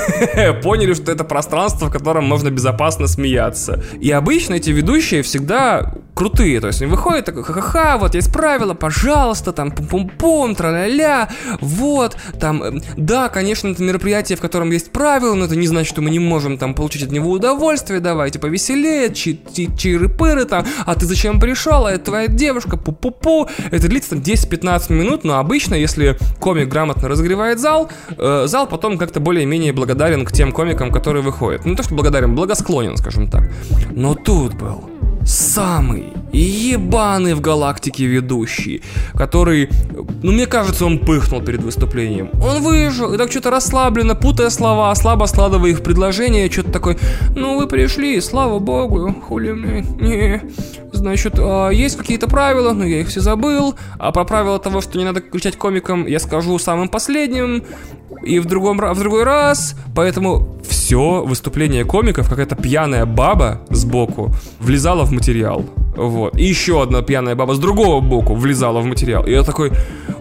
[0.63, 3.83] поняли, что это пространство, в котором можно безопасно смеяться.
[4.01, 8.75] И обычно эти ведущие всегда крутые, то есть они выходят такой, ха-ха-ха, вот есть правила,
[8.75, 11.29] пожалуйста, там, пум-пум-пум, тра-ля-ля,
[11.61, 15.93] вот, там, э, да, конечно, это мероприятие, в котором есть правила, но это не значит,
[15.93, 21.07] что мы не можем там получить от него удовольствие, давайте повеселее, чиры-пыры там, а ты
[21.07, 26.17] зачем пришел, а это твоя девушка, пу-пу-пу, это длится там 10-15 минут, но обычно, если
[26.39, 31.65] комик грамотно разогревает зал, э, зал потом как-то более-менее благодарен к тем комикам, которые выходят.
[31.65, 33.51] Не то, что благодарен, благосклонен, скажем так.
[33.91, 34.94] Но тут был
[35.27, 38.83] самый ебаный в галактике ведущий,
[39.15, 39.71] который,
[40.23, 42.31] ну мне кажется, он пыхнул перед выступлением.
[42.43, 46.99] Он вышел и так что-то расслабленно, путая слова, слабо складывая их в предложение, что-то такой,
[47.35, 50.43] ну вы пришли, слава богу, хули мне, не.
[50.93, 54.99] Значит, а, есть какие-то правила, но я их все забыл, а про правила того, что
[54.99, 57.65] не надо кричать комикам, я скажу самым последним,
[58.23, 64.94] и в, другом, в другой раз, поэтому все выступление комиков, какая-то пьяная баба сбоку влезала
[65.03, 65.65] в материал.
[65.97, 66.39] Вот.
[66.39, 69.27] И еще одна пьяная баба с другого боку влезала в материал.
[69.27, 69.73] И я такой,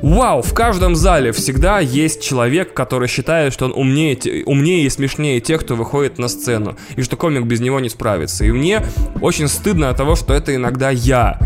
[0.02, 5.40] вау, в каждом зале всегда есть человек, который считает, что он умнее, умнее и смешнее
[5.40, 6.76] тех, кто выходит на сцену.
[6.96, 8.46] И что комик без него не справится.
[8.46, 8.82] И мне
[9.22, 11.40] очень стыдно от того, что это иногда я.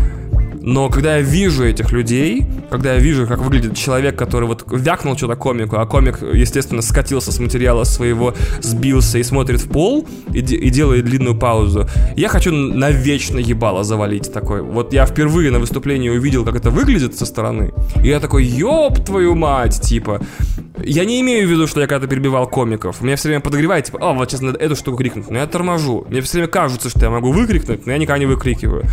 [0.68, 5.16] Но когда я вижу этих людей, когда я вижу, как выглядит человек, который вот вякнул
[5.16, 10.40] что-то комику, а комик, естественно, скатился с материала своего, сбился и смотрит в пол и,
[10.40, 14.60] и делает длинную паузу, я хочу навечно ебало завалить такой.
[14.60, 17.72] Вот я впервые на выступлении увидел, как это выглядит со стороны,
[18.04, 20.20] и я такой, ёб твою мать, типа.
[20.84, 23.00] Я не имею в виду, что я когда-то перебивал комиков.
[23.00, 25.30] Меня все время подогревает, типа, о, вот сейчас надо эту штуку крикнуть.
[25.30, 26.06] Но я торможу.
[26.08, 28.84] Мне все время кажется, что я могу выкрикнуть, но я никогда не выкрикиваю.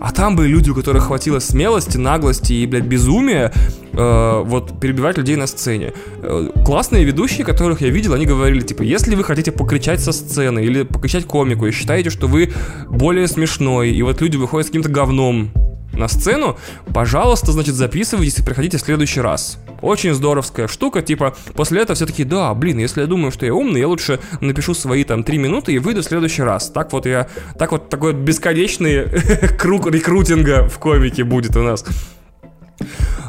[0.00, 3.52] А там были люди, у которых хватило смелости, наглости и, блядь, безумия
[3.92, 5.92] э, вот перебивать людей на сцене.
[6.22, 10.60] Э, классные ведущие, которых я видел, они говорили, типа, если вы хотите покричать со сцены
[10.64, 12.52] или покричать комику и считаете, что вы
[12.88, 15.50] более смешной, и вот люди выходят с каким-то говном
[15.98, 16.56] на сцену,
[16.94, 19.58] пожалуйста, значит, записывайтесь и приходите в следующий раз.
[19.82, 23.54] Очень здоровская штука, типа, после этого все таки да, блин, если я думаю, что я
[23.54, 26.70] умный, я лучше напишу свои там три минуты и выйду в следующий раз.
[26.70, 29.04] Так вот я, так вот такой бесконечный
[29.58, 31.84] круг рекрутинга в комике будет у нас.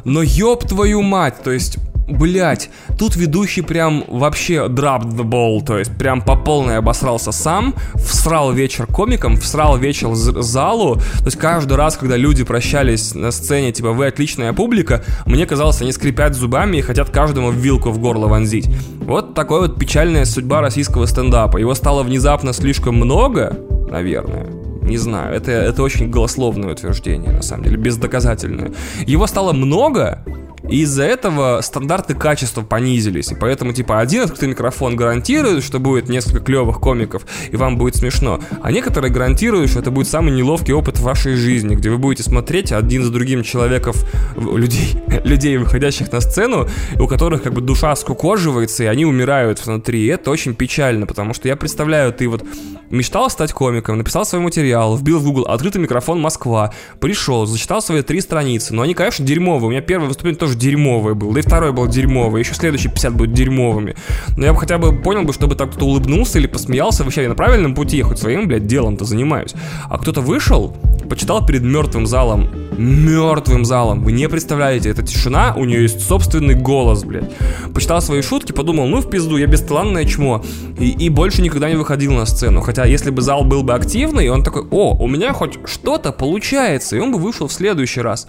[0.06, 1.78] Но ёб твою мать, то есть
[2.10, 7.76] Блять, тут ведущий прям вообще dropped the ball, то есть прям по полной обосрался сам,
[7.96, 13.72] всрал вечер комикам, всрал вечер залу, то есть каждый раз, когда люди прощались на сцене,
[13.72, 18.28] типа, вы отличная публика, мне казалось, они скрипят зубами и хотят каждому вилку в горло
[18.28, 18.68] вонзить.
[19.02, 21.58] Вот такой вот печальная судьба российского стендапа.
[21.58, 23.56] Его стало внезапно слишком много,
[23.92, 24.48] наверное,
[24.82, 28.72] не знаю, это, это очень голословное утверждение, на самом деле, бездоказательное.
[29.06, 30.24] Его стало много,
[30.70, 33.32] и из-за этого стандарты качества понизились.
[33.32, 37.96] И поэтому, типа, один открытый микрофон гарантирует, что будет несколько клевых комиков, и вам будет
[37.96, 38.40] смешно.
[38.62, 42.24] А некоторые гарантируют, что это будет самый неловкий опыт в вашей жизни, где вы будете
[42.24, 44.06] смотреть один за другим человеков,
[44.36, 46.68] людей, людей, выходящих на сцену,
[47.00, 50.04] у которых как бы душа скукоживается, и они умирают внутри.
[50.04, 52.44] И это очень печально, потому что я представляю, ты вот
[52.90, 58.02] мечтал стать комиком, написал свой материал, вбил в Google открытый микрофон Москва, пришел, зачитал свои
[58.02, 59.68] три страницы, но они, конечно, дерьмовые.
[59.68, 63.14] У меня первое выступление тоже дерьмовое было, да и второе было дерьмовое, еще следующие 50
[63.16, 63.96] будут дерьмовыми.
[64.38, 67.30] Но я бы хотя бы понял бы, чтобы так кто-то улыбнулся или посмеялся, вообще я
[67.30, 69.54] на правильном пути, я хоть своим, блядь, делом-то занимаюсь.
[69.90, 70.76] А кто-то вышел,
[71.10, 76.56] почитал перед мертвым залом, мертвым залом, вы не представляете, эта тишина, у нее есть собственный
[76.56, 77.32] голос, блядь.
[77.74, 80.44] Почитал свои шутки, подумал, ну в пизду, я бесталанное чмо.
[80.80, 82.62] И, и больше никогда не выходил на сцену.
[82.62, 86.96] Хотя, если бы зал был бы активный, он такой, о, у меня хоть что-то получается,
[86.96, 88.28] и он бы вышел в следующий раз.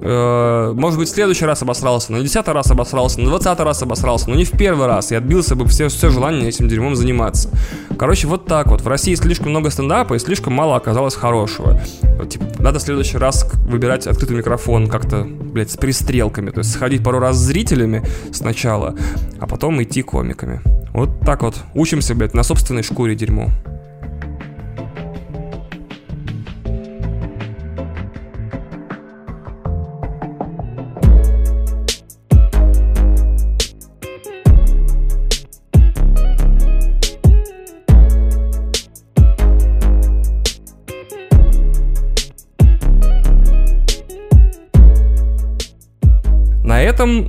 [0.00, 4.30] Э, может быть, в следующий раз обосрался, на десятый раз обосрался, на двадцатый раз обосрался,
[4.30, 7.50] но не в первый раз, и отбился бы все, все желание этим дерьмом заниматься.
[7.98, 8.80] Короче, вот так вот.
[8.80, 11.78] В России слишком много стендапа и слишком мало оказалось хорошего.
[12.30, 16.50] Типа, надо в следующий раз выбирать открытый микрофон как-то, блядь, с пристрелками.
[16.50, 18.02] То есть сходить пару раз с зрителями
[18.32, 18.94] сначала,
[19.38, 20.62] а потом идти комиками.
[20.94, 21.56] Вот так вот.
[21.74, 23.50] Учимся, блядь, на собственной шкуре дерьмо.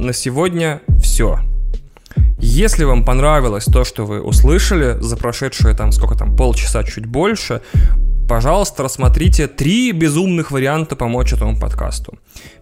[0.09, 1.37] На сегодня все.
[2.39, 7.61] Если вам понравилось то, что вы услышали за прошедшие там сколько там полчаса чуть больше,
[8.27, 12.17] пожалуйста, рассмотрите три безумных варианта помочь этому подкасту.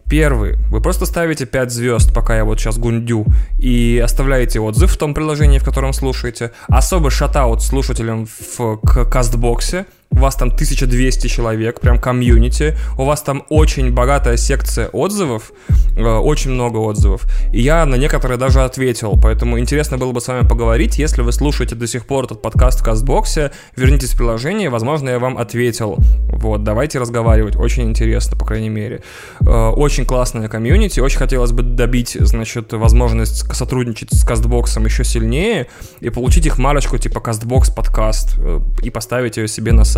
[0.09, 0.57] Первый.
[0.69, 3.25] Вы просто ставите 5 звезд, пока я вот сейчас гундю,
[3.57, 6.51] и оставляете отзыв в том приложении, в котором слушаете.
[6.67, 9.85] Особый шатаут слушателям в к кастбоксе.
[10.11, 12.75] У вас там 1200 человек, прям комьюнити.
[12.97, 15.51] У вас там очень богатая секция отзывов,
[15.95, 17.25] э, очень много отзывов.
[17.53, 20.97] И я на некоторые даже ответил, поэтому интересно было бы с вами поговорить.
[20.97, 25.19] Если вы слушаете до сих пор этот подкаст в кастбоксе, вернитесь в приложение, возможно, я
[25.19, 25.97] вам ответил.
[26.31, 29.03] Вот, давайте разговаривать, очень интересно, по крайней мере.
[29.41, 35.67] Э, очень классная комьюнити, очень хотелось бы добить, значит, возможность сотрудничать с кастбоксом еще сильнее
[35.99, 39.96] и получить их марочку типа кастбокс подкаст э, и поставить ее себе на сайт.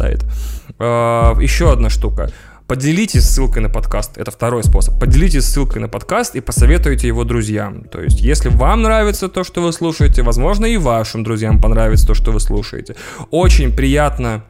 [0.79, 2.29] Э, Еще одна штука.
[2.67, 4.17] Поделитесь ссылкой на подкаст.
[4.19, 4.99] Это второй способ.
[4.99, 7.85] Поделитесь ссылкой на подкаст и посоветуйте его друзьям.
[7.85, 12.13] То есть, если вам нравится то, что вы слушаете, возможно, и вашим друзьям понравится то,
[12.13, 12.95] что вы слушаете.
[13.31, 14.43] Очень приятно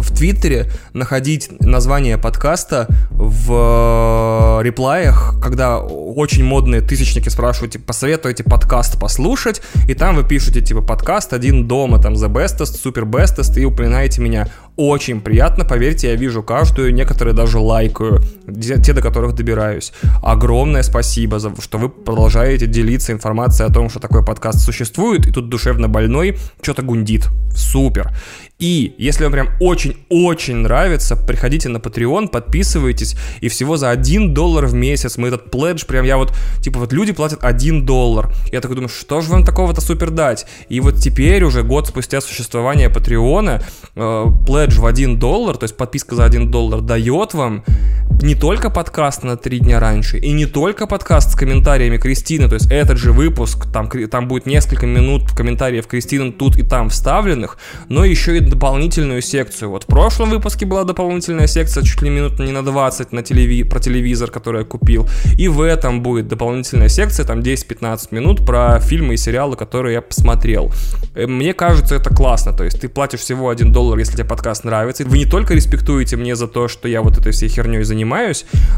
[0.00, 8.98] в Твиттере находить название подкаста в реплаях, когда очень модные тысячники спрашивают, типа, посоветуйте подкаст
[8.98, 13.64] послушать, и там вы пишете, типа, подкаст «Один дома», там, «The Bestest», «Super Bestest», и
[13.64, 14.48] упоминаете меня.
[14.76, 18.20] Очень приятно, поверьте, я вижу каждую, некоторые даже лайкаю,
[18.84, 19.92] те, до которых добираюсь.
[20.20, 25.30] Огромное спасибо, за, что вы продолжаете делиться информацией о том, что такой подкаст существует, и
[25.30, 27.28] тут душевно больной что-то гундит.
[27.54, 28.10] Супер.
[28.58, 34.66] И если вам прям очень-очень нравится, приходите на Patreon, подписывайтесь, и всего за 1 доллар
[34.66, 38.32] в месяц мы этот пледж, прям я вот, типа вот люди платят 1 доллар.
[38.50, 40.46] Я такой думаю, что же вам такого-то супер дать?
[40.68, 43.62] И вот теперь уже год спустя существования Патреона,
[43.94, 47.64] э, пледж в 1 доллар, то есть подписка за 1 доллар дает вам
[48.22, 52.54] не только подкаст на 3 дня раньше, и не только подкаст с комментариями Кристины, то
[52.54, 57.58] есть этот же выпуск, там, там будет несколько минут комментариев Кристины тут и там вставленных,
[57.88, 59.70] но еще и дополнительную секцию.
[59.70, 63.62] Вот в прошлом выпуске была дополнительная секция чуть ли минут не на 20 на телеви...
[63.64, 65.08] про телевизор, который я купил.
[65.38, 70.00] И в этом будет дополнительная секция, там 10-15 минут про фильмы и сериалы, которые я
[70.00, 70.72] посмотрел.
[71.14, 72.52] Э, мне кажется, это классно.
[72.52, 75.04] То есть ты платишь всего 1 доллар, если тебе подкаст нравится.
[75.04, 78.03] Вы не только респектуете мне за то, что я вот этой всей херней занимаюсь,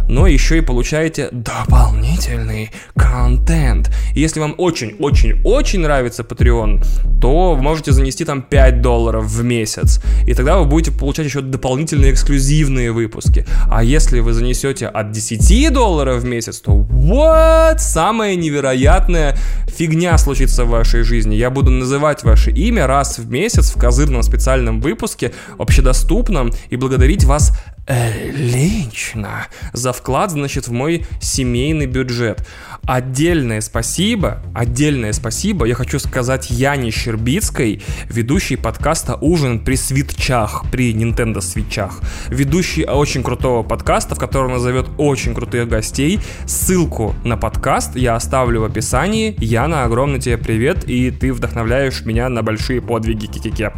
[0.09, 3.91] но еще и получаете дополнительный контент.
[4.15, 6.85] И если вам очень-очень-очень нравится Patreon,
[7.21, 10.01] то вы можете занести там 5 долларов в месяц.
[10.27, 13.47] И тогда вы будете получать еще дополнительные эксклюзивные выпуски.
[13.71, 20.65] А если вы занесете от 10 долларов в месяц, то вот самая невероятная фигня случится
[20.65, 21.35] в вашей жизни.
[21.35, 27.25] Я буду называть ваше имя раз в месяц в козырном специальном выпуске, общедоступном, и благодарить
[27.25, 27.53] вас
[27.89, 32.47] лично за вклад, значит, в мой семейный бюджет.
[32.87, 40.95] Отдельное спасибо, отдельное спасибо я хочу сказать Яне Щербицкой, ведущей подкаста «Ужин при свитчах», при
[40.95, 42.01] Nintendo свитчах.
[42.29, 46.21] Ведущий очень крутого подкаста, в котором назовет очень крутых гостей.
[46.47, 49.35] Ссылку на подкаст я оставлю в описании.
[49.39, 53.73] Яна, огромный тебе привет, и ты вдохновляешь меня на большие подвиги кикике.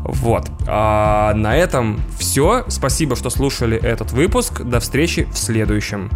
[0.00, 0.50] Вот.
[0.66, 2.64] А на этом все.
[2.68, 4.62] Спасибо, что слушали этот выпуск.
[4.62, 6.10] До встречи в следующем.